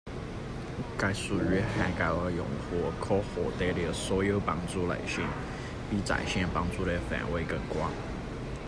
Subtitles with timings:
[0.97, 5.23] 该术语涵盖了用户可获得的所有帮助类型，
[5.91, 7.91] 比在线帮助的范围更广。